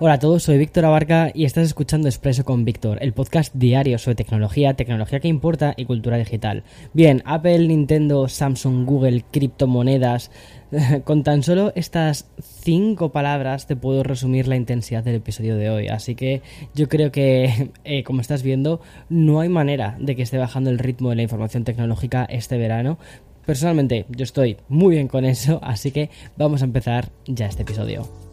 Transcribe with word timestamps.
Hola 0.00 0.12
a 0.12 0.18
todos, 0.20 0.44
soy 0.44 0.58
Víctor 0.58 0.84
Abarca 0.84 1.32
y 1.34 1.44
estás 1.44 1.66
escuchando 1.66 2.06
Expreso 2.06 2.44
con 2.44 2.64
Víctor, 2.64 2.98
el 3.00 3.12
podcast 3.12 3.52
diario 3.56 3.98
sobre 3.98 4.14
tecnología, 4.14 4.74
tecnología 4.74 5.18
que 5.18 5.26
importa 5.26 5.74
y 5.76 5.86
cultura 5.86 6.16
digital. 6.16 6.62
Bien, 6.92 7.20
Apple, 7.24 7.66
Nintendo, 7.66 8.28
Samsung, 8.28 8.86
Google, 8.86 9.24
criptomonedas. 9.32 10.30
Con 11.04 11.24
tan 11.24 11.42
solo 11.42 11.72
estas 11.74 12.30
cinco 12.40 13.10
palabras 13.10 13.66
te 13.66 13.74
puedo 13.74 14.04
resumir 14.04 14.46
la 14.46 14.54
intensidad 14.54 15.02
del 15.02 15.16
episodio 15.16 15.56
de 15.56 15.68
hoy. 15.68 15.88
Así 15.88 16.14
que 16.14 16.42
yo 16.76 16.88
creo 16.88 17.10
que, 17.10 17.72
eh, 17.84 18.04
como 18.04 18.20
estás 18.20 18.44
viendo, 18.44 18.80
no 19.08 19.40
hay 19.40 19.48
manera 19.48 19.96
de 19.98 20.14
que 20.14 20.22
esté 20.22 20.38
bajando 20.38 20.70
el 20.70 20.78
ritmo 20.78 21.10
de 21.10 21.16
la 21.16 21.22
información 21.22 21.64
tecnológica 21.64 22.24
este 22.24 22.56
verano. 22.56 23.00
Personalmente, 23.44 24.06
yo 24.10 24.22
estoy 24.22 24.58
muy 24.68 24.94
bien 24.94 25.08
con 25.08 25.24
eso, 25.24 25.58
así 25.60 25.90
que 25.90 26.08
vamos 26.36 26.62
a 26.62 26.66
empezar 26.66 27.10
ya 27.26 27.46
este 27.46 27.62
episodio. 27.62 28.27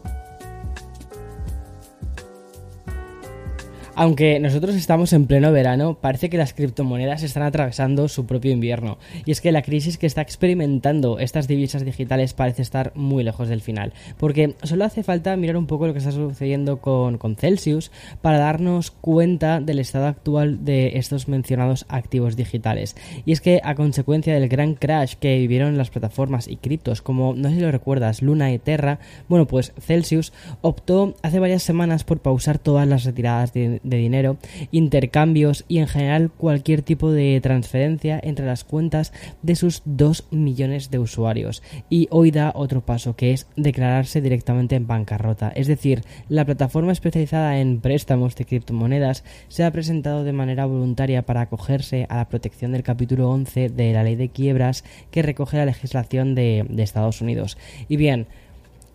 Aunque 3.98 4.38
nosotros 4.40 4.74
estamos 4.74 5.14
en 5.14 5.26
pleno 5.26 5.50
verano, 5.52 5.96
parece 5.98 6.28
que 6.28 6.36
las 6.36 6.52
criptomonedas 6.52 7.22
están 7.22 7.44
atravesando 7.44 8.08
su 8.08 8.26
propio 8.26 8.52
invierno. 8.52 8.98
Y 9.24 9.30
es 9.30 9.40
que 9.40 9.52
la 9.52 9.62
crisis 9.62 9.96
que 9.96 10.04
está 10.04 10.20
experimentando 10.20 11.18
estas 11.18 11.48
divisas 11.48 11.82
digitales 11.82 12.34
parece 12.34 12.60
estar 12.60 12.92
muy 12.94 13.24
lejos 13.24 13.48
del 13.48 13.62
final. 13.62 13.94
Porque 14.18 14.54
solo 14.64 14.84
hace 14.84 15.02
falta 15.02 15.34
mirar 15.38 15.56
un 15.56 15.66
poco 15.66 15.86
lo 15.86 15.94
que 15.94 16.00
está 16.00 16.12
sucediendo 16.12 16.82
con, 16.82 17.18
Celsius 17.36 17.90
para 18.20 18.36
darnos 18.36 18.90
cuenta 18.90 19.60
del 19.62 19.78
estado 19.78 20.08
actual 20.08 20.66
de 20.66 20.98
estos 20.98 21.26
mencionados 21.26 21.86
activos 21.88 22.36
digitales. 22.36 22.96
Y 23.24 23.32
es 23.32 23.40
que 23.40 23.62
a 23.64 23.74
consecuencia 23.74 24.34
del 24.34 24.50
gran 24.50 24.74
crash 24.74 25.14
que 25.14 25.38
vivieron 25.38 25.78
las 25.78 25.88
plataformas 25.88 26.48
y 26.48 26.56
criptos, 26.56 27.00
como 27.00 27.32
no 27.34 27.48
sé 27.48 27.54
si 27.54 27.60
lo 27.62 27.72
recuerdas, 27.72 28.20
Luna 28.20 28.52
y 28.52 28.58
Terra, 28.58 28.98
bueno, 29.26 29.46
pues 29.46 29.72
Celsius 29.80 30.34
optó 30.60 31.14
hace 31.22 31.38
varias 31.38 31.62
semanas 31.62 32.04
por 32.04 32.20
pausar 32.20 32.58
todas 32.58 32.86
las 32.86 33.04
retiradas 33.04 33.54
de 33.54 33.80
de 33.86 33.96
dinero, 33.96 34.36
intercambios 34.72 35.64
y 35.68 35.78
en 35.78 35.86
general 35.86 36.30
cualquier 36.30 36.82
tipo 36.82 37.10
de 37.10 37.40
transferencia 37.40 38.20
entre 38.22 38.46
las 38.46 38.64
cuentas 38.64 39.12
de 39.42 39.56
sus 39.56 39.82
2 39.84 40.26
millones 40.30 40.90
de 40.90 40.98
usuarios. 40.98 41.62
Y 41.88 42.08
hoy 42.10 42.30
da 42.30 42.52
otro 42.54 42.84
paso 42.84 43.16
que 43.16 43.32
es 43.32 43.46
declararse 43.56 44.20
directamente 44.20 44.76
en 44.76 44.86
bancarrota. 44.86 45.50
Es 45.54 45.66
decir, 45.66 46.02
la 46.28 46.44
plataforma 46.44 46.92
especializada 46.92 47.58
en 47.60 47.80
préstamos 47.80 48.36
de 48.36 48.44
criptomonedas 48.44 49.24
se 49.48 49.64
ha 49.64 49.70
presentado 49.70 50.24
de 50.24 50.32
manera 50.32 50.66
voluntaria 50.66 51.22
para 51.22 51.42
acogerse 51.42 52.06
a 52.08 52.16
la 52.16 52.28
protección 52.28 52.72
del 52.72 52.82
capítulo 52.82 53.30
11 53.30 53.68
de 53.68 53.92
la 53.92 54.02
ley 54.02 54.16
de 54.16 54.28
quiebras 54.28 54.84
que 55.10 55.22
recoge 55.22 55.56
la 55.56 55.66
legislación 55.66 56.34
de, 56.34 56.66
de 56.68 56.82
Estados 56.82 57.20
Unidos. 57.20 57.56
Y 57.88 57.96
bien, 57.96 58.26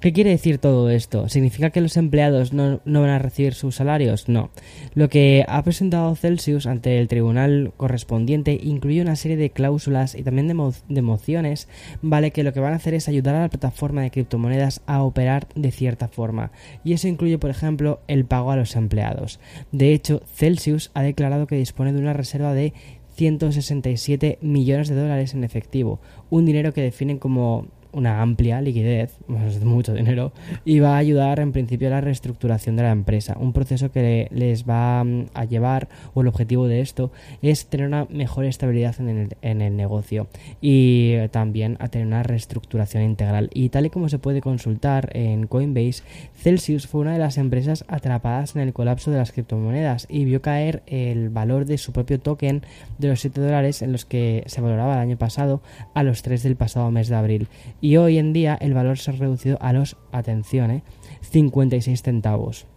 ¿Qué 0.02 0.14
quiere 0.14 0.32
decir 0.32 0.58
todo 0.58 0.90
esto? 0.90 1.30
¿Significa 1.30 1.70
que 1.70 1.80
los 1.80 1.96
empleados 1.96 2.54
no, 2.54 2.82
van 2.86 3.10
a 3.10 3.20
recibir 3.20 3.54
sus 3.54 3.76
salarios? 3.76 4.28
No. 4.28 4.50
Lo 4.96 5.10
que 5.10 5.46
ha 5.48 5.62
presentado 5.62 6.16
Celsius 6.16 6.66
ante 6.66 7.00
el 7.00 7.08
tribunal 7.08 7.72
correspondiente 7.78 8.60
incluye 8.64 9.04
una 9.04 9.16
serie 9.16 9.38
de 9.38 9.52
cláusulas 9.52 10.16
y 10.16 10.24
también 10.24 10.48
de, 10.48 10.74
de 10.90 11.02
mociones, 11.04 11.68
¿vale? 12.02 12.32
Que 12.32 12.42
lo 12.42 12.52
que 12.52 12.60
van 12.60 12.74
a 12.74 12.78
hacer 12.78 12.96
es 12.96 13.08
ayudar 13.08 13.36
a 13.36 13.42
la 13.42 13.50
plataforma 13.50 14.02
de 14.02 14.10
criptomonedas 14.10 14.82
a 14.88 15.04
operar 15.04 15.48
de 15.54 15.72
cierta 15.72 16.08
forma. 16.08 16.52
Y 16.84 16.94
eso 16.94 17.08
incluye, 17.08 17.38
por 17.38 17.52
ejemplo, 17.52 18.00
el 18.08 18.26
pago 18.26 18.50
a 18.50 18.56
los 18.56 18.76
empleados. 18.76 19.40
De 19.72 19.94
hecho, 19.94 20.24
Celsius 20.34 20.90
ha 20.96 21.04
declarado 21.04 21.46
que 21.46 21.58
dispone 21.58 21.94
de 21.94 22.00
una 22.00 22.14
reserva 22.14 22.56
de 22.56 22.74
167 23.18 24.40
millones 24.42 24.90
de 24.90 24.96
dólares 24.96 25.36
en 25.36 25.44
efectivo, 25.44 26.00
un 26.32 26.46
dinero 26.46 26.74
que 26.74 26.82
definen 26.82 27.20
como 27.20 27.68
una 27.94 28.22
amplia 28.22 28.62
liquidez, 28.62 29.18
mucho 29.28 29.94
dinero, 29.94 30.32
y 30.66 30.80
va 30.80 30.96
a 30.96 30.98
ayudar 30.98 31.40
en 31.40 31.52
principio 31.52 31.88
a 31.88 31.92
la 31.92 32.02
reestructuración 32.02 32.76
de 32.76 32.84
la 32.84 32.92
empresa. 32.92 33.38
Un 33.40 33.54
proceso 33.54 33.92
que 33.92 34.28
les 34.32 34.68
va 34.68 35.04
mm, 35.04 35.28
a 35.34 35.46
llevar, 35.46 35.90
o 36.14 36.22
el 36.22 36.28
objetivo 36.28 36.68
de 36.68 36.82
esto, 36.82 37.12
es 37.42 37.66
tener 37.68 37.88
una 37.88 38.06
mejor 38.10 38.46
estabilidad 38.46 38.96
en 39.00 39.10
el, 39.10 39.36
en 39.42 39.62
el 39.62 39.76
negocio 39.76 40.28
y 40.62 41.16
también 41.30 41.78
a 41.80 41.88
tener 41.88 42.08
una 42.08 42.24
reestructuración 42.24 43.04
integral. 43.04 43.50
Y 43.54 43.70
tal 43.70 43.86
y 43.86 43.90
como 43.90 44.10
se 44.10 44.20
puede 44.20 44.42
consultar 44.42 45.10
en 45.14 45.48
Coinbase, 45.48 46.04
Celsius 46.36 46.88
fue 46.88 47.02
una 47.02 47.14
de 47.14 47.20
las 47.20 47.38
empresas 47.38 47.86
atrapadas 47.88 48.56
en 48.56 48.62
el 48.62 48.74
colapso 48.74 49.12
de 49.12 49.18
las 49.18 49.32
criptomonedas 49.32 50.08
y 50.10 50.26
vio 50.26 50.42
caer 50.42 50.84
el 50.88 51.30
valor 51.30 51.66
de 51.66 51.78
su 51.78 51.92
propio 51.92 52.20
token 52.20 52.64
de 52.98 53.08
los 53.08 53.22
7 53.22 53.42
dólares 53.42 53.82
en 53.82 53.92
los 53.92 54.06
que 54.06 54.44
se 54.48 54.62
valoraba 54.62 54.94
el 54.94 55.00
año 55.00 55.18
pasado 55.18 55.62
a 55.94 56.04
los 56.04 56.22
3 56.22 56.44
del 56.44 56.56
pasado 56.56 56.92
mes 56.92 57.08
de 57.10 57.16
abril 57.16 57.48
y 57.82 57.98
hoy 57.98 58.18
en 58.18 58.32
día 58.32 58.58
el 58.62 58.74
valor 58.74 58.98
se 58.98 59.12
ha 59.12 59.16
reducido 59.16 59.58
a 59.60 59.74
los, 59.74 59.98
atención, 60.12 60.84
56 61.22 62.00
¿eh? 62.00 62.04
centavos. 62.04 62.68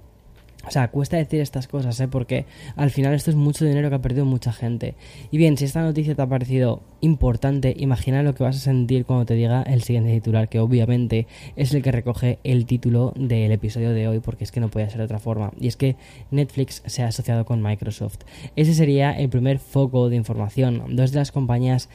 O 0.66 0.70
sea, 0.70 0.88
cuesta 0.90 1.16
decir 1.16 1.40
estas 1.40 1.68
cosas, 1.68 1.98
¿eh? 2.00 2.08
Porque 2.08 2.46
al 2.76 2.90
final 2.90 3.14
esto 3.14 3.30
es 3.30 3.36
mucho 3.36 3.64
dinero 3.64 3.90
que 3.90 3.96
ha 3.96 4.02
perdido 4.02 4.24
mucha 4.24 4.52
gente. 4.52 4.94
Y 5.30 5.38
bien, 5.38 5.56
si 5.56 5.64
esta 5.64 5.82
noticia 5.82 6.14
te 6.14 6.22
ha 6.22 6.26
parecido 6.26 6.82
importante, 7.00 7.74
imagina 7.76 8.22
lo 8.22 8.34
que 8.34 8.44
vas 8.44 8.56
a 8.56 8.60
sentir 8.60 9.04
cuando 9.04 9.26
te 9.26 9.34
diga 9.34 9.62
el 9.62 9.82
siguiente 9.82 10.12
titular, 10.12 10.48
que 10.48 10.60
obviamente 10.60 11.26
es 11.56 11.74
el 11.74 11.82
que 11.82 11.92
recoge 11.92 12.38
el 12.44 12.64
título 12.64 13.12
del 13.14 13.52
episodio 13.52 13.90
de 13.90 14.08
hoy, 14.08 14.20
porque 14.20 14.44
es 14.44 14.52
que 14.52 14.60
no 14.60 14.70
puede 14.70 14.88
ser 14.88 14.98
de 14.98 15.04
otra 15.04 15.18
forma. 15.18 15.52
Y 15.60 15.66
es 15.66 15.76
que 15.76 15.96
Netflix 16.30 16.82
se 16.86 17.02
ha 17.02 17.08
asociado 17.08 17.44
con 17.44 17.62
Microsoft. 17.62 18.20
Ese 18.56 18.74
sería 18.74 19.12
el 19.12 19.28
primer 19.28 19.58
foco 19.58 20.08
de 20.08 20.16
información. 20.16 20.96
Dos 20.96 21.12
de 21.12 21.18
las 21.18 21.30
compañías 21.30 21.90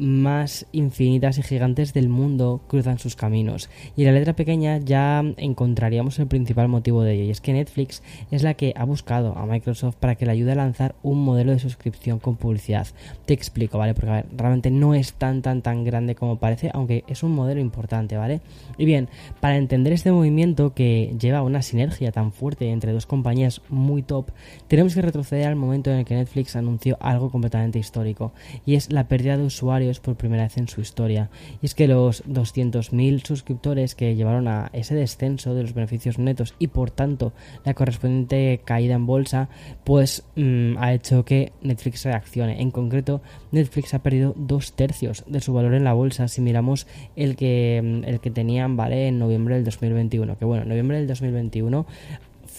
más 0.00 0.66
infinitas 0.72 1.38
y 1.38 1.42
gigantes 1.42 1.92
del 1.92 2.08
mundo 2.08 2.60
cruzan 2.66 2.98
sus 2.98 3.14
caminos. 3.14 3.68
Y 3.96 4.02
en 4.02 4.08
la 4.08 4.18
letra 4.18 4.34
pequeña 4.34 4.78
ya 4.78 5.22
encontraríamos 5.36 6.18
el 6.18 6.26
principal 6.26 6.68
motivo 6.68 7.02
de 7.02 7.14
ello, 7.14 7.24
y 7.24 7.30
es 7.30 7.40
que 7.40 7.52
Netflix 7.52 8.02
es 8.30 8.42
la 8.42 8.54
que 8.54 8.72
ha 8.76 8.84
buscado 8.84 9.36
a 9.36 9.46
Microsoft 9.46 9.96
para 9.96 10.14
que 10.14 10.26
le 10.26 10.32
ayude 10.32 10.52
a 10.52 10.56
lanzar 10.56 10.94
un 11.02 11.22
modelo 11.22 11.52
de 11.52 11.58
suscripción 11.58 12.18
con 12.18 12.36
publicidad. 12.36 12.86
Te 13.26 13.34
explico, 13.34 13.78
¿vale? 13.78 13.94
Porque 13.94 14.24
realmente 14.36 14.70
no 14.70 14.94
es 14.94 15.12
tan 15.12 15.42
tan 15.42 15.62
tan 15.62 15.84
grande 15.84 16.14
como 16.14 16.36
parece, 16.36 16.70
aunque 16.72 17.04
es 17.06 17.22
un 17.22 17.32
modelo 17.32 17.60
importante, 17.60 18.16
¿vale? 18.16 18.40
Y 18.78 18.84
bien, 18.84 19.08
para 19.40 19.56
entender 19.56 19.92
este 19.92 20.12
movimiento 20.12 20.74
que 20.74 21.14
lleva 21.20 21.42
una 21.42 21.62
sinergia 21.62 22.12
tan 22.12 22.32
fuerte 22.32 22.70
entre 22.70 22.92
dos 22.92 23.06
compañías 23.06 23.60
muy 23.68 24.02
top, 24.02 24.30
tenemos 24.68 24.94
que 24.94 25.02
retroceder 25.02 25.46
al 25.46 25.56
momento 25.56 25.90
en 25.90 25.98
el 25.98 26.04
que 26.04 26.14
Netflix 26.14 26.56
anunció 26.56 26.96
algo 27.00 27.30
completamente 27.30 27.78
histórico, 27.78 28.32
y 28.64 28.76
es 28.76 28.92
la 28.92 29.08
pérdida 29.08 29.36
de 29.36 29.44
usuarios 29.44 29.89
por 29.98 30.14
primera 30.14 30.44
vez 30.44 30.56
en 30.58 30.68
su 30.68 30.80
historia. 30.80 31.30
Y 31.60 31.66
es 31.66 31.74
que 31.74 31.88
los 31.88 32.24
200.000 32.26 33.26
suscriptores 33.26 33.96
que 33.96 34.14
llevaron 34.14 34.46
a 34.46 34.70
ese 34.72 34.94
descenso 34.94 35.54
de 35.54 35.62
los 35.62 35.74
beneficios 35.74 36.18
netos 36.18 36.54
y 36.60 36.68
por 36.68 36.92
tanto 36.92 37.32
la 37.64 37.74
correspondiente 37.74 38.60
caída 38.64 38.94
en 38.94 39.06
bolsa, 39.06 39.48
pues 39.82 40.24
mm, 40.36 40.76
ha 40.78 40.92
hecho 40.92 41.24
que 41.24 41.52
Netflix 41.62 42.04
reaccione. 42.04 42.60
En 42.60 42.70
concreto, 42.70 43.22
Netflix 43.50 43.94
ha 43.94 44.02
perdido 44.02 44.34
dos 44.36 44.74
tercios 44.74 45.24
de 45.26 45.40
su 45.40 45.52
valor 45.52 45.74
en 45.74 45.84
la 45.84 45.94
bolsa 45.94 46.28
si 46.28 46.40
miramos 46.40 46.86
el 47.16 47.34
que, 47.34 47.80
mm, 47.82 48.04
el 48.04 48.20
que 48.20 48.30
tenían, 48.30 48.76
¿vale? 48.76 49.08
En 49.08 49.18
noviembre 49.18 49.56
del 49.56 49.64
2021. 49.64 50.38
Que 50.38 50.44
bueno, 50.44 50.62
en 50.62 50.68
noviembre 50.68 50.98
del 50.98 51.06
2021 51.06 51.86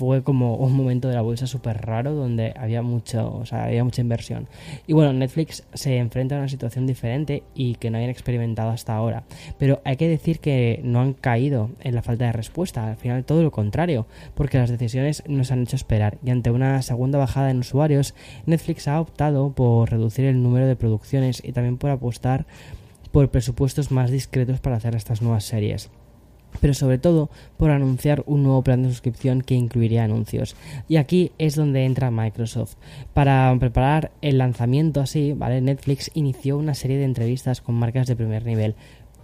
fue 0.01 0.24
como 0.24 0.56
un 0.56 0.74
momento 0.74 1.09
de 1.09 1.13
la 1.13 1.21
bolsa 1.21 1.45
súper 1.45 1.86
raro 1.86 2.15
donde 2.15 2.56
había 2.57 2.81
mucho, 2.81 3.36
o 3.36 3.45
sea, 3.45 3.65
había 3.65 3.83
mucha 3.83 4.01
inversión. 4.01 4.48
Y 4.88 4.94
bueno, 4.94 5.13
Netflix 5.13 5.63
se 5.75 5.98
enfrenta 5.98 6.33
a 6.33 6.39
una 6.39 6.50
situación 6.50 6.88
diferente 6.88 7.44
y 7.53 7.75
que 7.75 7.92
no 7.92 8.00
hayan 8.00 8.09
experimentado 8.09 8.71
hasta 8.71 8.95
ahora. 8.95 9.25
Pero 9.59 9.80
hay 9.86 9.98
que 9.98 10.07
decir 10.07 10.39
que 10.39 10.81
no 10.83 11.01
han 11.01 11.13
caído 11.13 11.69
en 11.81 11.94
la 11.94 12.01
falta 12.01 12.25
de 12.25 12.31
respuesta, 12.31 12.88
al 12.88 12.98
final 12.98 13.25
todo 13.25 13.44
lo 13.44 13.51
contrario, 13.51 14.07
porque 14.33 14.57
las 14.57 14.71
decisiones 14.71 15.21
nos 15.27 15.51
han 15.51 15.62
hecho 15.62 15.75
esperar 15.75 16.18
y 16.25 16.31
ante 16.31 16.50
una 16.50 16.81
segunda 16.81 17.19
bajada 17.19 17.51
en 17.51 17.59
usuarios, 17.59 18.15
Netflix 18.48 18.88
ha 18.88 19.00
optado 19.00 19.51
por 19.51 19.92
reducir 19.92 20.25
el 20.25 20.42
número 20.42 20.65
de 20.65 20.75
producciones 20.75 21.44
y 21.45 21.51
también 21.51 21.77
por 21.77 21.92
apostar 21.92 22.48
por 23.12 23.30
presupuestos 23.30 23.92
más 23.92 24.09
discretos 24.09 24.59
para 24.62 24.77
hacer 24.77 24.95
estas 24.95 25.21
nuevas 25.21 25.44
series 25.44 25.92
pero 26.59 26.74
sobre 26.74 26.98
todo 26.98 27.30
por 27.57 27.71
anunciar 27.71 28.24
un 28.25 28.44
nuevo 28.44 28.63
plan 28.63 28.83
de 28.83 28.89
suscripción 28.89 29.42
que 29.42 29.56
incluiría 29.56 30.03
anuncios. 30.03 30.56
Y 30.88 30.98
aquí 30.98 31.31
es 31.38 31.56
donde 31.56 31.86
entra 31.86 32.12
Microsoft. 32.12 32.75
Para 33.13 33.56
preparar 33.59 34.12
el 34.21 34.38
lanzamiento 34.38 35.00
así, 35.01 35.33
¿vale? 35.33 35.62
Netflix 35.62 36.12
inició 36.13 36.57
una 36.57 36.75
serie 36.75 36.98
de 36.98 37.06
entrevistas 37.06 37.62
con 37.62 37.75
marcas 37.75 38.07
de 38.07 38.15
primer 38.15 38.45
nivel 38.45 38.75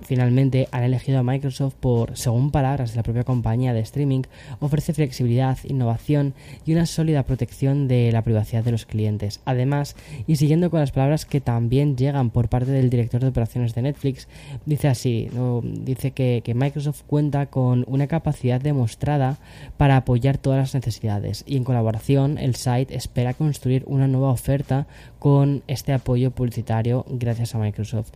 finalmente 0.02 0.68
han 0.72 0.84
elegido 0.84 1.20
a 1.20 1.24
Microsoft 1.24 1.76
por, 1.80 2.18
según 2.18 2.52
palabras 2.52 2.92
de 2.92 2.98
la 2.98 3.04
propia 3.04 3.24
compañía 3.24 3.74
de 3.74 3.80
streaming, 3.82 4.24
ofrece 4.60 4.94
flexibilidad, 4.94 5.58
innovación 5.64 6.34
y 6.66 6.74
una 6.74 6.86
sólida 6.86 7.24
protección 7.24 7.88
de 7.88 8.12
la 8.12 8.22
privacidad 8.22 8.64
de 8.64 8.72
los 8.72 8.86
clientes. 8.86 9.42
Además, 9.46 9.96
y 10.28 10.36
siguiendo 10.38 10.70
con 10.70 10.80
las 10.80 10.92
palabras 10.92 11.26
que 11.26 11.42
también 11.42 11.98
llegan 11.98 12.30
por 12.30 12.50
parte 12.50 12.72
del 12.72 12.90
director 12.90 13.22
de 13.22 13.28
operaciones 13.28 13.76
de 13.76 13.82
Netflix, 13.82 14.28
dice 14.66 14.88
así, 14.88 15.30
dice 15.64 16.12
que, 16.12 16.44
Microsoft 16.58 17.04
cuenta 17.06 17.48
con 17.48 17.86
una 17.88 18.08
capacidad 18.08 18.60
demostrada 18.60 19.38
para 19.78 19.98
apoyar 19.98 20.38
todas 20.38 20.60
las 20.60 20.74
necesidades 20.74 21.44
y 21.46 21.58
en 21.58 21.64
colaboración 21.64 22.38
el 22.40 22.56
site 22.56 22.96
espera 22.96 23.34
construir 23.34 23.84
una 23.86 24.08
nueva 24.08 24.32
oferta 24.32 24.88
con 25.20 25.62
este 25.68 25.94
apoyo 25.94 26.32
publicitario 26.32 27.06
gracias 27.10 27.54
a 27.54 27.60
Microsoft. 27.60 28.12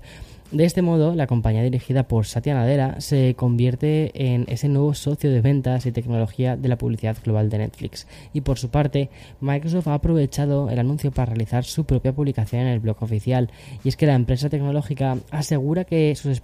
De 0.51 0.65
este 0.65 0.81
modo, 0.81 1.15
la 1.15 1.27
compañía 1.27 1.63
dirigida 1.63 2.09
por 2.09 2.25
Satya 2.25 2.53
Nadella 2.53 2.99
se 2.99 3.35
convierte 3.35 4.11
en 4.13 4.43
ese 4.49 4.67
nuevo 4.67 4.93
socio 4.93 5.31
de 5.31 5.39
ventas 5.39 5.85
y 5.85 5.93
tecnología 5.93 6.57
de 6.57 6.67
la 6.67 6.77
publicidad 6.77 7.15
global 7.23 7.49
de 7.49 7.59
Netflix. 7.59 8.05
Y 8.33 8.41
por 8.41 8.59
su 8.59 8.67
parte, 8.67 9.09
Microsoft 9.39 9.87
ha 9.87 9.93
aprovechado 9.93 10.69
el 10.69 10.77
anuncio 10.77 11.09
para 11.11 11.27
realizar 11.27 11.63
su 11.63 11.85
propia 11.85 12.11
publicación 12.11 12.63
en 12.63 12.67
el 12.67 12.81
blog 12.81 13.01
oficial. 13.01 13.49
Y 13.85 13.87
es 13.87 13.95
que 13.95 14.05
la 14.05 14.15
empresa 14.15 14.49
tecnológica 14.49 15.19
asegura 15.29 15.85
que 15.85 16.17
sus, 16.17 16.41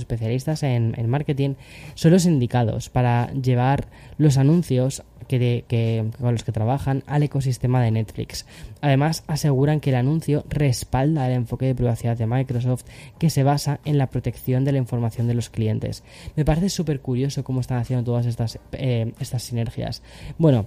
especialistas 0.00 0.64
en, 0.64 0.94
en 0.96 1.08
marketing 1.08 1.54
son 1.94 2.10
los 2.10 2.26
indicados 2.26 2.88
para 2.88 3.32
llevar 3.34 3.86
los 4.18 4.36
anuncios 4.36 5.04
que, 5.26 6.10
con 6.20 6.32
los 6.32 6.44
que 6.44 6.52
trabajan 6.52 7.02
al 7.06 7.22
ecosistema 7.22 7.82
de 7.82 7.90
Netflix. 7.90 8.46
Además, 8.80 9.24
aseguran 9.26 9.80
que 9.80 9.90
el 9.90 9.96
anuncio 9.96 10.44
respalda 10.48 11.26
el 11.26 11.34
enfoque 11.34 11.66
de 11.66 11.74
privacidad 11.74 12.16
de 12.16 12.26
Microsoft 12.26 12.84
que 13.18 13.30
se 13.30 13.42
basa 13.42 13.80
en 13.84 13.98
la 13.98 14.08
protección 14.08 14.64
de 14.64 14.72
la 14.72 14.78
información 14.78 15.26
de 15.26 15.34
los 15.34 15.50
clientes. 15.50 16.04
Me 16.36 16.44
parece 16.44 16.68
súper 16.68 17.00
curioso 17.00 17.44
cómo 17.44 17.60
están 17.60 17.78
haciendo 17.78 18.04
todas 18.04 18.26
estas, 18.26 18.58
eh, 18.72 19.12
estas 19.18 19.42
sinergias. 19.42 20.02
Bueno, 20.38 20.66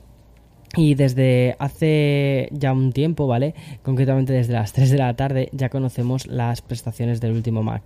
y 0.75 0.95
desde 0.95 1.55
hace 1.59 2.49
ya 2.51 2.73
un 2.73 2.91
tiempo, 2.91 3.27
¿vale? 3.27 3.55
Concretamente 3.81 4.33
desde 4.33 4.53
las 4.53 4.73
3 4.73 4.91
de 4.91 4.97
la 4.97 5.13
tarde 5.15 5.49
ya 5.53 5.69
conocemos 5.69 6.27
las 6.27 6.61
prestaciones 6.61 7.21
del 7.21 7.31
último 7.31 7.63
Mac. 7.63 7.83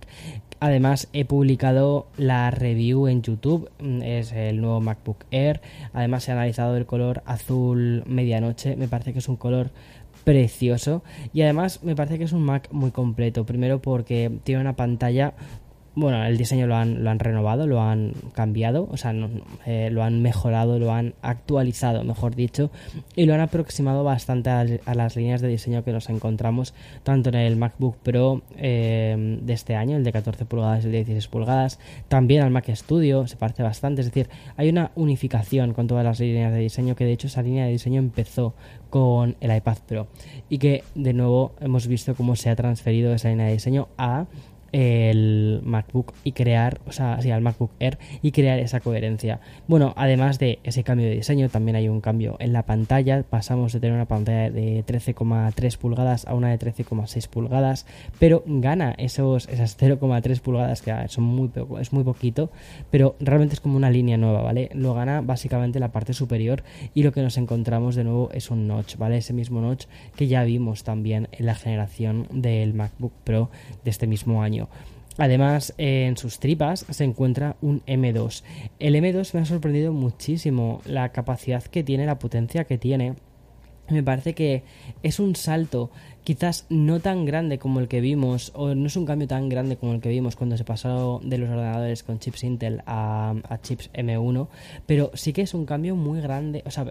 Además 0.60 1.08
he 1.14 1.24
publicado 1.24 2.06
la 2.18 2.50
review 2.50 3.08
en 3.08 3.22
YouTube, 3.22 3.70
mm, 3.80 4.02
es 4.02 4.32
el 4.32 4.60
nuevo 4.60 4.80
MacBook 4.80 5.24
Air. 5.30 5.62
Además 5.94 6.28
he 6.28 6.32
analizado 6.32 6.76
el 6.76 6.84
color 6.84 7.22
azul 7.24 8.02
medianoche, 8.06 8.76
me 8.76 8.86
parece 8.86 9.14
que 9.14 9.20
es 9.20 9.28
un 9.28 9.36
color 9.36 9.70
precioso 10.24 11.02
y 11.32 11.42
además 11.42 11.82
me 11.82 11.96
parece 11.96 12.18
que 12.18 12.24
es 12.24 12.32
un 12.32 12.42
Mac 12.42 12.68
muy 12.72 12.90
completo. 12.90 13.46
Primero 13.46 13.80
porque 13.80 14.30
tiene 14.44 14.60
una 14.60 14.76
pantalla 14.76 15.32
bueno, 15.94 16.24
el 16.24 16.38
diseño 16.38 16.68
lo 16.68 16.76
han, 16.76 17.02
lo 17.02 17.10
han 17.10 17.18
renovado, 17.18 17.66
lo 17.66 17.80
han 17.80 18.12
cambiado, 18.32 18.88
o 18.90 18.96
sea, 18.96 19.12
eh, 19.66 19.90
lo 19.90 20.04
han 20.04 20.22
mejorado, 20.22 20.78
lo 20.78 20.92
han 20.92 21.14
actualizado, 21.20 22.04
mejor 22.04 22.36
dicho, 22.36 22.70
y 23.16 23.26
lo 23.26 23.34
han 23.34 23.40
aproximado 23.40 24.04
bastante 24.04 24.50
a, 24.50 24.94
las 24.94 25.16
líneas 25.16 25.40
de 25.40 25.48
diseño 25.48 25.82
que 25.82 25.92
nos 25.92 26.08
encontramos 26.08 26.74
tanto 27.02 27.30
en 27.30 27.34
el 27.36 27.56
MacBook 27.56 27.96
Pro 27.96 28.42
eh, 28.56 29.38
de 29.42 29.52
este 29.52 29.74
año, 29.74 29.96
el 29.96 30.04
de 30.04 30.12
14 30.12 30.44
pulgadas 30.44 30.84
y 30.84 30.86
el 30.86 30.92
de 30.92 30.98
16 30.98 31.26
pulgadas, 31.26 31.80
también 32.08 32.42
al 32.42 32.50
Mac 32.50 32.70
Studio, 32.72 33.26
se 33.26 33.36
parece 33.36 33.64
bastante, 33.64 34.02
es 34.02 34.06
decir, 34.06 34.28
hay 34.56 34.68
una 34.68 34.92
unificación 34.94 35.74
con 35.74 35.88
todas 35.88 36.04
las 36.04 36.20
líneas 36.20 36.52
de 36.52 36.60
diseño, 36.60 36.94
que 36.94 37.04
de 37.04 37.12
hecho 37.12 37.26
esa 37.26 37.42
línea 37.42 37.64
de 37.64 37.72
diseño 37.72 37.98
empezó 37.98 38.54
con 38.90 39.36
el 39.40 39.56
iPad 39.56 39.78
Pro, 39.88 40.06
y 40.48 40.58
que 40.58 40.84
de 40.94 41.12
nuevo 41.12 41.52
hemos 41.60 41.88
visto 41.88 42.14
cómo 42.14 42.36
se 42.36 42.48
ha 42.48 42.56
transferido 42.56 43.12
esa 43.12 43.28
línea 43.28 43.46
de 43.46 43.52
diseño 43.52 43.88
a 43.98 44.26
el 44.72 45.60
MacBook 45.64 46.12
y 46.24 46.32
crear, 46.32 46.80
o 46.86 46.92
sea, 46.92 47.20
sí, 47.20 47.30
al 47.30 47.42
MacBook 47.42 47.70
Air 47.80 47.98
y 48.22 48.32
crear 48.32 48.58
esa 48.58 48.80
coherencia. 48.80 49.40
Bueno, 49.68 49.92
además 49.96 50.38
de 50.38 50.58
ese 50.64 50.84
cambio 50.84 51.06
de 51.06 51.14
diseño, 51.14 51.48
también 51.48 51.76
hay 51.76 51.88
un 51.88 52.00
cambio 52.00 52.36
en 52.38 52.52
la 52.52 52.64
pantalla. 52.64 53.22
Pasamos 53.22 53.72
de 53.72 53.80
tener 53.80 53.94
una 53.94 54.06
pantalla 54.06 54.50
de 54.50 54.84
13,3 54.84 55.76
pulgadas 55.76 56.26
a 56.26 56.34
una 56.34 56.50
de 56.50 56.58
13,6 56.58 57.28
pulgadas, 57.28 57.86
pero 58.18 58.42
gana 58.46 58.94
esos, 58.98 59.48
esas 59.48 59.78
0,3 59.78 60.40
pulgadas 60.40 60.82
que 60.82 60.94
son 61.08 61.24
muy 61.24 61.48
poco, 61.48 61.78
es 61.78 61.92
muy 61.92 62.04
poquito, 62.04 62.50
pero 62.90 63.16
realmente 63.20 63.54
es 63.54 63.60
como 63.60 63.76
una 63.76 63.90
línea 63.90 64.16
nueva, 64.16 64.42
¿vale? 64.42 64.70
Lo 64.74 64.94
gana 64.94 65.20
básicamente 65.20 65.80
la 65.80 65.92
parte 65.92 66.12
superior 66.12 66.62
y 66.94 67.02
lo 67.02 67.12
que 67.12 67.22
nos 67.22 67.36
encontramos 67.36 67.94
de 67.94 68.04
nuevo 68.04 68.30
es 68.32 68.50
un 68.50 68.66
notch, 68.66 68.96
¿vale? 68.96 69.18
Ese 69.18 69.32
mismo 69.32 69.60
notch 69.60 69.86
que 70.16 70.28
ya 70.28 70.44
vimos 70.44 70.84
también 70.84 71.28
en 71.32 71.46
la 71.46 71.54
generación 71.54 72.26
del 72.30 72.74
MacBook 72.74 73.12
Pro 73.24 73.50
de 73.84 73.90
este 73.90 74.06
mismo 74.06 74.42
año. 74.42 74.59
Además, 75.18 75.74
en 75.76 76.16
sus 76.16 76.38
tripas 76.38 76.86
se 76.88 77.04
encuentra 77.04 77.56
un 77.60 77.82
M2. 77.86 78.42
El 78.78 78.94
M2 78.94 79.34
me 79.34 79.40
ha 79.40 79.44
sorprendido 79.44 79.92
muchísimo 79.92 80.80
la 80.84 81.10
capacidad 81.10 81.62
que 81.62 81.82
tiene, 81.82 82.06
la 82.06 82.18
potencia 82.18 82.64
que 82.64 82.78
tiene. 82.78 83.14
Me 83.90 84.02
parece 84.02 84.34
que 84.34 84.62
es 85.02 85.20
un 85.20 85.36
salto 85.36 85.90
quizás 86.30 86.64
no 86.68 87.00
tan 87.00 87.24
grande 87.24 87.58
como 87.58 87.80
el 87.80 87.88
que 87.88 88.00
vimos, 88.00 88.52
o 88.54 88.72
no 88.76 88.86
es 88.86 88.94
un 88.94 89.04
cambio 89.04 89.26
tan 89.26 89.48
grande 89.48 89.76
como 89.76 89.94
el 89.94 90.00
que 90.00 90.10
vimos 90.10 90.36
cuando 90.36 90.56
se 90.56 90.62
pasó 90.62 91.20
de 91.24 91.38
los 91.38 91.50
ordenadores 91.50 92.04
con 92.04 92.20
chips 92.20 92.44
Intel 92.44 92.84
a, 92.86 93.34
chips 93.62 93.90
M1, 93.94 94.46
pero 94.86 95.10
sí 95.14 95.32
que 95.32 95.42
es 95.42 95.54
un 95.54 95.66
cambio 95.66 95.96
muy 95.96 96.20
grande, 96.20 96.62
o 96.64 96.70
sea, 96.70 96.84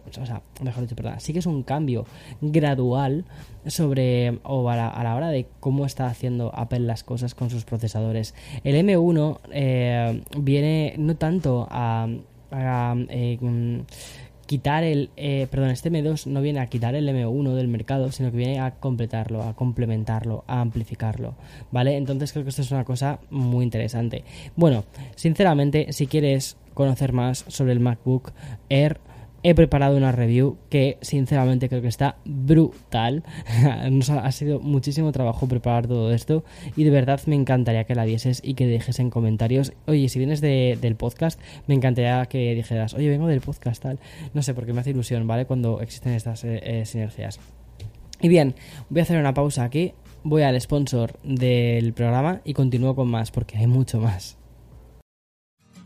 mejor 0.62 0.84
dicho, 0.84 0.98
perdón, 0.98 1.22
sí 1.22 1.32
que 1.32 1.40
es 1.40 1.46
un 1.46 1.64
cambio 1.64 2.06
gradual 2.42 3.24
sobre, 3.66 4.40
o 4.44 4.70
a 4.70 4.76
la, 4.76 5.16
hora 5.16 5.30
de 5.30 5.48
cómo 5.62 5.86
está 5.86 6.08
haciendo 6.08 6.54
Apple 6.54 6.82
las 6.82 7.06
cosas 7.06 7.34
con 7.34 7.50
sus 7.50 7.64
procesadores. 7.64 8.36
El 8.66 8.76
M1 8.76 9.40
eh, 9.54 10.22
viene 10.38 10.96
no 10.98 11.16
tanto 11.16 11.66
a... 11.72 12.10
Eh, 12.52 13.38
quitar 14.50 14.84
el, 14.84 15.12
eh, 15.16 15.46
perdón, 15.52 15.70
este 15.70 15.92
M2 15.92 16.26
no 16.26 16.42
viene 16.42 16.60
a 16.60 16.66
quitar 16.66 16.96
el 16.96 17.08
M1 17.08 17.54
del 17.54 17.68
mercado, 17.68 18.12
sino 18.12 18.32
que 18.32 18.38
viene 18.38 18.60
a 18.60 18.72
completarlo, 18.72 19.44
a 19.44 19.54
complementarlo, 19.54 20.44
a 20.48 20.60
amplificarlo, 20.60 21.36
¿vale? 21.70 21.98
Entonces 21.98 22.32
creo 22.32 22.44
que 22.46 22.50
esto 22.50 22.64
es 22.64 22.72
una 22.72 22.84
cosa 22.84 23.20
muy 23.30 23.64
interesante. 23.64 24.24
Bueno, 24.56 24.86
sinceramente, 25.16 25.94
si 25.94 26.08
quieres 26.08 26.58
conocer 26.74 27.14
más 27.14 27.46
sobre 27.48 27.74
el 27.74 27.80
MacBook 27.80 28.32
Air, 28.70 29.00
he 29.44 29.56
preparado 29.56 29.98
una 29.98 30.12
review 30.12 30.58
que 30.70 30.98
sinceramente 31.02 31.70
creo 31.70 31.82
que 31.82 31.88
está 31.88 32.18
brutal. 32.26 33.24
Ha, 34.10 34.32
sido 34.32 34.60
muchísimo 34.60 35.12
trabajo 35.12 35.48
preparar 35.48 35.88
todo 35.88 36.12
esto 36.14 36.44
y 36.76 36.84
de 36.84 36.90
verdad 36.90 37.20
me 37.26 37.36
encantaría 37.36 37.84
que 37.84 37.96
la 37.96 38.06
vieses 38.06 38.42
y 38.44 38.54
que 38.54 38.68
dejes 38.68 39.00
en 39.00 39.10
comentarios. 39.10 39.74
Oye, 39.88 40.10
si 40.10 40.20
vienes 40.20 40.42
del 40.42 40.96
podcast, 40.96 41.40
me 41.68 41.76
encantaría 41.76 42.26
que 42.26 42.54
dijeras, 42.56 42.94
oye, 42.94 43.10
vengo 43.10 43.28
del 43.28 43.42
podcast 43.42 43.82
tal. 43.82 44.00
No 44.34 44.42
sé, 44.42 44.54
porque 44.54 44.74
me 44.74 44.82
hace 44.82 44.92
ilusión, 44.92 45.28
¿vale? 45.28 45.46
Cuando 45.46 45.82
existen 45.82 46.14
estas 46.14 46.44
eh, 46.44 46.60
eh, 46.64 46.86
sinergias. 46.86 47.40
Y 48.22 48.28
bien, 48.28 48.56
voy 48.90 49.00
a 49.00 49.04
hacer 49.04 49.20
una 49.20 49.34
pausa 49.34 49.64
aquí, 49.64 49.94
voy 50.24 50.44
al 50.44 50.60
sponsor 50.60 51.20
del 51.24 51.94
programa 51.94 52.42
y 52.44 52.54
continúo 52.54 52.96
con 52.96 53.08
más 53.08 53.32
porque 53.32 53.58
hay 53.58 53.68
mucho 53.68 54.00
más. 54.00 54.38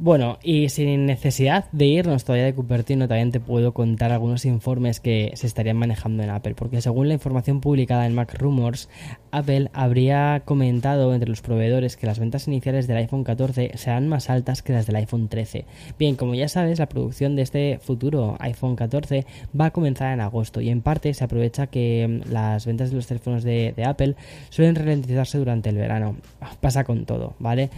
Bueno, 0.00 0.38
y 0.44 0.68
sin 0.68 1.06
necesidad 1.06 1.64
de 1.72 1.86
irnos 1.86 2.22
todavía 2.22 2.44
de 2.44 2.54
Cupertino, 2.54 3.08
también 3.08 3.32
te 3.32 3.40
puedo 3.40 3.74
contar 3.74 4.12
algunos 4.12 4.44
informes 4.44 5.00
que 5.00 5.32
se 5.34 5.48
estarían 5.48 5.76
manejando 5.76 6.22
en 6.22 6.30
Apple, 6.30 6.54
porque 6.54 6.80
según 6.80 7.08
la 7.08 7.14
información 7.14 7.60
publicada 7.60 8.06
en 8.06 8.14
Mac 8.14 8.32
Rumors, 8.38 8.88
Apple 9.32 9.70
habría 9.72 10.42
comentado 10.44 11.12
entre 11.12 11.28
los 11.28 11.42
proveedores 11.42 11.96
que 11.96 12.06
las 12.06 12.20
ventas 12.20 12.46
iniciales 12.46 12.86
del 12.86 12.98
iPhone 12.98 13.24
14 13.24 13.72
serán 13.74 14.08
más 14.08 14.30
altas 14.30 14.62
que 14.62 14.72
las 14.72 14.86
del 14.86 14.94
iPhone 14.94 15.26
13. 15.26 15.64
Bien, 15.98 16.14
como 16.14 16.36
ya 16.36 16.48
sabes, 16.48 16.78
la 16.78 16.88
producción 16.88 17.34
de 17.34 17.42
este 17.42 17.80
futuro 17.82 18.36
iPhone 18.38 18.76
14 18.76 19.26
va 19.60 19.66
a 19.66 19.70
comenzar 19.72 20.12
en 20.14 20.20
agosto 20.20 20.60
y 20.60 20.68
en 20.68 20.80
parte 20.80 21.12
se 21.12 21.24
aprovecha 21.24 21.66
que 21.66 22.22
mm, 22.24 22.30
las 22.32 22.66
ventas 22.66 22.90
de 22.90 22.96
los 22.96 23.08
teléfonos 23.08 23.42
de, 23.42 23.74
de 23.76 23.84
Apple 23.84 24.14
suelen 24.50 24.76
ralentizarse 24.76 25.38
durante 25.38 25.70
el 25.70 25.76
verano. 25.76 26.14
Pasa 26.60 26.84
con 26.84 27.04
todo, 27.04 27.34
¿vale? 27.40 27.70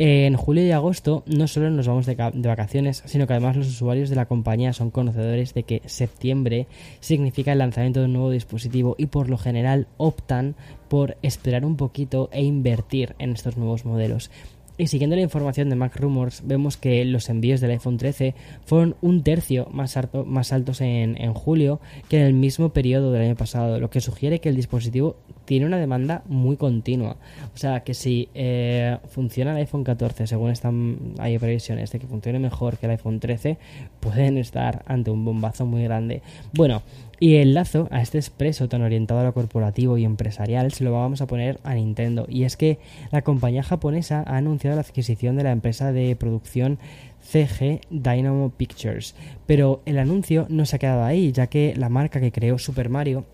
En 0.00 0.36
julio 0.36 0.66
y 0.66 0.72
agosto 0.72 1.22
no 1.26 1.46
solo 1.46 1.67
nos 1.76 1.86
vamos 1.86 2.06
de, 2.06 2.14
vacaciones, 2.14 3.02
sino 3.06 3.26
que 3.26 3.32
además 3.34 3.56
los 3.56 3.68
usuarios 3.68 4.10
de 4.10 4.16
la 4.16 4.26
compañía 4.26 4.72
son 4.72 4.90
conocedores 4.90 5.54
de 5.54 5.62
que 5.62 5.82
septiembre 5.86 6.66
significa 7.00 7.52
el 7.52 7.58
lanzamiento 7.58 8.00
de 8.00 8.06
un 8.06 8.12
nuevo 8.14 8.30
dispositivo 8.30 8.94
y 8.98 9.06
por 9.06 9.28
lo 9.28 9.38
general 9.38 9.86
optan 9.96 10.54
por 10.88 11.16
esperar 11.22 11.64
un 11.64 11.76
poquito 11.76 12.28
e 12.32 12.42
invertir 12.42 13.14
en 13.18 13.32
estos 13.32 13.56
nuevos 13.56 13.84
modelos. 13.84 14.30
Y 14.78 14.86
siguiendo 14.86 15.16
la 15.16 15.22
información 15.22 15.68
de 15.70 15.74
Mac 15.74 15.96
Rumors, 15.96 16.42
vemos 16.44 16.76
que 16.76 17.04
los 17.04 17.28
envíos 17.28 17.60
del 17.60 17.72
iPhone 17.72 17.98
13 17.98 18.36
fueron 18.64 18.94
un 19.00 19.24
tercio 19.24 19.66
más, 19.72 19.98
más 20.24 20.52
altos 20.52 20.80
en, 20.80 21.16
julio 21.34 21.80
que 22.08 22.20
en 22.20 22.22
el 22.22 22.32
mismo 22.32 22.68
periodo 22.68 23.10
del 23.10 23.22
año 23.22 23.34
pasado, 23.34 23.80
lo 23.80 23.90
que 23.90 24.00
sugiere 24.00 24.38
que 24.38 24.48
el 24.48 24.54
dispositivo 24.54 25.16
tiene 25.46 25.66
una 25.66 25.78
demanda 25.78 26.22
muy 26.28 26.56
continua. 26.56 27.16
O 27.54 27.58
sea 27.58 27.80
que 27.80 27.92
si 27.92 28.28
eh, 28.34 28.98
funciona 29.08 29.50
el 29.50 29.56
iPhone 29.56 29.82
14, 29.82 30.28
según 30.28 30.50
están 30.50 31.14
hay 31.18 31.36
previsiones 31.38 31.90
de 31.90 31.98
que 31.98 32.06
funcione 32.06 32.38
mejor 32.38 32.78
que 32.78 32.86
el 32.86 32.92
iPhone 32.92 33.18
13, 33.18 33.58
pueden 33.98 34.38
estar 34.38 34.84
ante 34.86 35.10
un 35.10 35.24
bombazo 35.24 35.66
muy 35.66 35.82
grande. 35.82 36.22
Bueno, 36.52 36.82
y 37.20 37.36
el 37.36 37.54
lazo 37.54 37.88
a 37.90 38.00
este 38.00 38.18
expreso 38.18 38.68
tan 38.68 38.82
orientado 38.82 39.20
a 39.20 39.24
lo 39.24 39.34
corporativo 39.34 39.98
y 39.98 40.04
empresarial 40.04 40.72
se 40.72 40.84
lo 40.84 40.92
vamos 40.92 41.20
a 41.20 41.26
poner 41.26 41.58
a 41.64 41.74
Nintendo. 41.74 42.26
Y 42.28 42.44
es 42.44 42.56
que 42.56 42.78
la 43.10 43.22
compañía 43.22 43.62
japonesa 43.62 44.22
ha 44.26 44.36
anunciado 44.36 44.76
la 44.76 44.82
adquisición 44.82 45.36
de 45.36 45.44
la 45.44 45.52
empresa 45.52 45.92
de 45.92 46.14
producción 46.16 46.78
CG 47.20 47.80
Dynamo 47.90 48.50
Pictures. 48.50 49.14
Pero 49.46 49.82
el 49.84 49.98
anuncio 49.98 50.46
no 50.48 50.64
se 50.66 50.76
ha 50.76 50.78
quedado 50.78 51.04
ahí, 51.04 51.32
ya 51.32 51.48
que 51.48 51.74
la 51.76 51.88
marca 51.88 52.20
que 52.20 52.32
creó 52.32 52.58
Super 52.58 52.88
Mario 52.88 53.24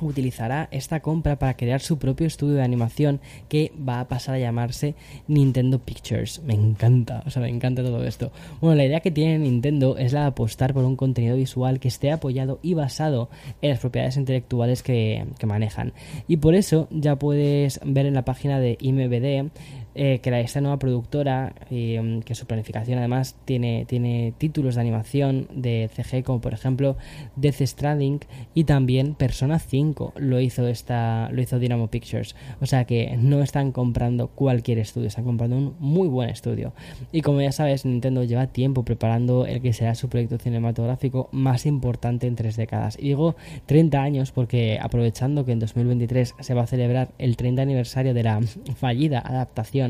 utilizará 0.00 0.68
esta 0.70 1.00
compra 1.00 1.38
para 1.38 1.56
crear 1.56 1.80
su 1.80 1.98
propio 1.98 2.26
estudio 2.26 2.54
de 2.54 2.62
animación 2.62 3.20
que 3.48 3.72
va 3.76 4.00
a 4.00 4.08
pasar 4.08 4.34
a 4.34 4.38
llamarse 4.38 4.94
Nintendo 5.28 5.78
Pictures. 5.78 6.42
Me 6.44 6.54
encanta, 6.54 7.22
o 7.26 7.30
sea, 7.30 7.42
me 7.42 7.48
encanta 7.48 7.82
todo 7.82 8.04
esto. 8.04 8.32
Bueno, 8.60 8.76
la 8.76 8.84
idea 8.84 9.00
que 9.00 9.10
tiene 9.10 9.38
Nintendo 9.38 9.96
es 9.96 10.12
la 10.12 10.22
de 10.22 10.26
apostar 10.26 10.74
por 10.74 10.84
un 10.84 10.96
contenido 10.96 11.36
visual 11.36 11.80
que 11.80 11.88
esté 11.88 12.10
apoyado 12.10 12.58
y 12.62 12.74
basado 12.74 13.28
en 13.62 13.70
las 13.70 13.80
propiedades 13.80 14.16
intelectuales 14.16 14.82
que, 14.82 15.26
que 15.38 15.46
manejan. 15.46 15.92
Y 16.28 16.38
por 16.38 16.54
eso 16.54 16.88
ya 16.90 17.16
puedes 17.16 17.80
ver 17.84 18.06
en 18.06 18.14
la 18.14 18.24
página 18.24 18.60
de 18.60 18.76
IMBD 18.80 19.50
eh, 19.94 20.20
que 20.22 20.40
esta 20.40 20.60
nueva 20.60 20.78
productora, 20.78 21.54
mm, 21.70 22.20
que 22.20 22.34
su 22.34 22.46
planificación 22.46 22.98
además 22.98 23.36
tiene, 23.44 23.84
tiene 23.86 24.32
títulos 24.36 24.74
de 24.74 24.80
animación 24.80 25.48
de 25.54 25.88
CG, 25.94 26.24
como 26.24 26.40
por 26.40 26.52
ejemplo 26.52 26.96
Death 27.36 27.62
Stranding 27.62 28.20
y 28.54 28.64
también 28.64 29.14
Persona 29.14 29.58
5 29.58 30.14
lo 30.16 30.40
hizo, 30.40 30.66
esta, 30.66 31.28
lo 31.30 31.40
hizo 31.40 31.58
Dynamo 31.58 31.88
Pictures. 31.88 32.34
O 32.60 32.66
sea 32.66 32.84
que 32.84 33.16
no 33.16 33.42
están 33.42 33.72
comprando 33.72 34.28
cualquier 34.28 34.78
estudio, 34.78 35.08
están 35.08 35.24
comprando 35.24 35.56
un 35.56 35.74
muy 35.78 36.08
buen 36.08 36.28
estudio. 36.28 36.72
Y 37.12 37.22
como 37.22 37.40
ya 37.40 37.52
sabes, 37.52 37.84
Nintendo 37.84 38.24
lleva 38.24 38.48
tiempo 38.48 38.84
preparando 38.84 39.46
el 39.46 39.60
que 39.60 39.72
será 39.72 39.94
su 39.94 40.08
proyecto 40.08 40.38
cinematográfico 40.38 41.28
más 41.30 41.66
importante 41.66 42.26
en 42.26 42.36
tres 42.36 42.56
décadas. 42.56 42.96
Y 42.98 43.08
digo 43.08 43.36
30 43.66 44.02
años 44.02 44.32
porque 44.32 44.78
aprovechando 44.80 45.44
que 45.44 45.52
en 45.52 45.60
2023 45.60 46.34
se 46.38 46.54
va 46.54 46.62
a 46.62 46.66
celebrar 46.66 47.10
el 47.18 47.36
30 47.36 47.62
aniversario 47.62 48.14
de 48.14 48.22
la 48.22 48.40
fallida 48.76 49.20
adaptación 49.20 49.83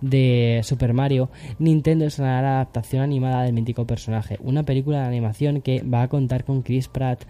de 0.00 0.60
Super 0.64 0.92
Mario, 0.92 1.30
Nintendo 1.58 2.06
estrenará 2.06 2.42
la 2.42 2.54
adaptación 2.56 3.02
animada 3.02 3.42
del 3.42 3.52
mítico 3.52 3.86
personaje, 3.86 4.38
una 4.40 4.64
película 4.64 5.00
de 5.00 5.06
animación 5.06 5.60
que 5.60 5.82
va 5.82 6.02
a 6.02 6.08
contar 6.08 6.44
con 6.44 6.62
Chris 6.62 6.88
Pratt 6.88 7.24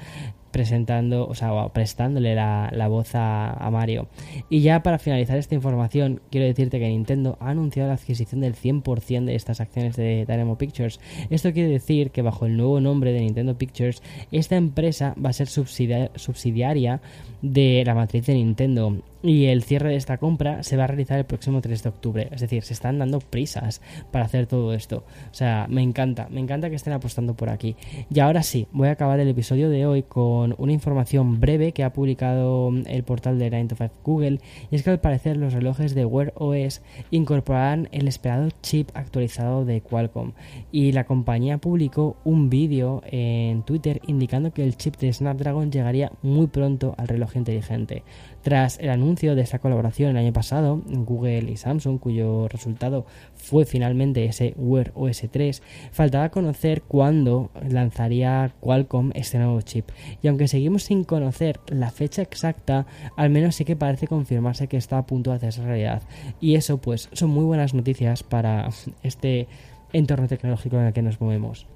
presentando, 0.51 1.29
o 1.29 1.35
sea, 1.35 1.69
prestándole 1.69 2.35
la, 2.35 2.89
voz 2.89 3.11
a, 3.15 3.69
Mario. 3.71 4.09
Y 4.49 4.61
ya 4.61 4.83
para 4.83 4.99
finalizar 4.99 5.39
esta 5.39 5.55
información, 5.55 6.21
quiero 6.31 6.47
decirte 6.47 6.79
que 6.79 6.89
Nintendo 6.89 7.37
ha 7.41 7.51
anunciado 7.51 7.89
la 7.89 7.95
adquisición 7.95 8.41
del 8.41 8.55
100% 8.55 9.25
de 9.25 9.35
estas 9.35 9.61
acciones 9.61 9.97
de 9.97 10.25
Dynamo 10.27 10.59
Pictures. 10.59 11.01
Esto 11.31 11.53
quiere 11.53 11.69
decir 11.69 12.11
que 12.11 12.23
bajo 12.23 12.47
el 12.47 12.57
nuevo 12.57 12.81
nombre 12.81 13.13
de 13.13 13.21
Nintendo 13.21 13.57
Pictures, 13.57 14.03
esta 14.33 14.57
empresa 14.57 15.15
va 15.23 15.31
a 15.31 15.35
ser 15.35 15.49
subsidiaria 15.49 17.01
de 17.43 17.83
la 17.87 17.95
matriz 17.95 18.27
de 18.27 18.35
Nintendo 18.35 19.03
y 19.23 19.47
el 19.47 19.63
cierre 19.63 19.91
de 19.91 19.97
esta 19.97 20.19
compra 20.19 20.63
se 20.63 20.77
va 20.77 20.85
a 20.85 20.87
realizar 20.87 21.19
el 21.19 21.25
próximo 21.25 21.61
3 21.61 21.83
de 21.83 21.89
octubre. 21.89 22.29
Es 22.33 22.41
decir, 22.41 22.63
se 22.63 22.73
están 22.73 22.99
dando 22.99 23.19
prisas 23.21 23.81
para 24.11 24.25
hacer 24.25 24.47
todo 24.47 24.73
esto. 24.75 25.05
O 25.31 25.35
sea, 25.35 25.67
me 25.69 25.83
encanta, 25.83 26.29
me 26.31 26.41
encanta 26.41 26.71
que 26.71 26.77
estén 26.77 26.93
apostando 26.93 27.35
por 27.35 27.51
aquí. 27.51 27.77
Y 28.11 28.21
ahora 28.21 28.43
sí, 28.43 28.69
voy 28.73 28.89
a 28.89 28.93
acabar 28.93 29.21
el 29.21 29.29
episodio 29.29 29.71
de 29.71 29.87
hoy 29.87 30.03
con 30.03 30.55
una 30.59 30.73
información 30.73 31.41
breve 31.41 31.73
que 31.73 31.85
ha 31.85 31.93
publicado 31.93 32.71
el 32.87 33.03
portal 33.03 33.39
de 33.39 33.51
9 33.51 33.69
to 33.69 33.77
5 33.77 33.95
Google. 34.05 34.41
Y 34.71 34.77
es 34.77 34.83
que 34.83 34.91
al 34.91 35.01
parecer 35.01 35.37
los 35.37 35.53
relojes 35.53 35.95
de 35.95 36.05
Wear 36.05 36.33
OS 36.37 36.83
incorporarán 37.11 37.89
el 37.93 38.09
esperado 38.09 38.49
chip 38.63 38.91
actualizado 38.95 39.65
de 39.65 39.81
Qualcomm. 39.81 40.33
Y 40.71 40.93
la 40.93 41.05
compañía 41.05 41.59
publicó 41.59 42.17
un 42.25 42.51
vídeo 42.51 43.03
en 43.11 43.63
Twitter 43.63 44.01
indicando 44.07 44.53
que 44.53 44.65
el 44.65 44.77
chip 44.77 44.97
de 44.97 45.13
Snapdragon 45.13 45.73
llegaría 45.73 46.13
muy 46.23 46.47
pronto 46.47 46.95
al 46.97 47.09
reloj 47.09 47.37
inteligente. 47.37 48.03
Tras 48.43 48.79
el 48.79 48.91
anuncio 48.91 49.35
de 49.35 49.43
esta 49.43 49.59
colaboración 49.59 50.11
el 50.11 50.17
año 50.17 50.33
pasado, 50.33 50.81
Google 50.87 51.51
y 51.51 51.57
Samsung, 51.57 51.99
cuyo 51.99 52.49
resultado 52.49 53.05
fue 53.35 53.67
finalmente 53.67 54.25
ese 54.25 54.55
Wear 54.57 54.93
OS 54.95 55.23
3, 55.31 55.63
faltaba 55.91 56.29
conocer 56.31 56.83
cuándo 56.83 57.51
lanzaría 57.69 58.53
Qualcomm 58.61 59.11
este 59.15 59.39
nuevo 59.39 59.61
chip. 59.63 59.91
Y 60.23 60.29
aunque 60.29 60.49
seguimos 60.49 60.85
sin 60.85 61.05
conocer 61.05 61.61
la 61.67 61.91
fecha 61.91 62.23
exacta, 62.23 62.87
al 63.17 63.31
menos 63.31 63.57
sí 63.57 63.65
que 63.65 63.77
parece 63.77 64.07
confirmarse 64.07 64.69
que 64.69 64.77
está 64.77 64.99
a 64.99 65.07
punto 65.07 65.31
de 65.31 65.37
hacerse 65.37 65.63
realidad. 65.63 66.03
Y 66.41 66.55
eso 66.55 66.79
pues 66.79 67.09
son 67.13 67.31
muy 67.31 67.45
buenas 67.45 67.75
noticias 67.75 68.23
para 68.23 68.69
este 69.03 69.49
entorno 69.93 70.29
tecnológico 70.29 70.77
en 70.77 70.87
el 70.87 70.93
que 70.93 71.03
nos 71.03 71.21
movemos. 71.21 71.67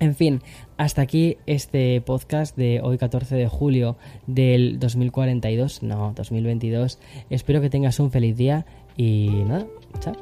En 0.00 0.14
fin, 0.14 0.42
hasta 0.76 1.02
aquí 1.02 1.36
este 1.46 2.00
podcast 2.00 2.56
de 2.56 2.80
hoy 2.82 2.98
14 2.98 3.36
de 3.36 3.48
julio 3.48 3.96
del 4.26 4.78
2042, 4.78 5.82
no, 5.82 6.12
2022. 6.14 6.98
Espero 7.30 7.60
que 7.60 7.70
tengas 7.70 8.00
un 8.00 8.10
feliz 8.10 8.36
día 8.36 8.66
y 8.96 9.28
nada, 9.46 9.66
chao. 10.00 10.14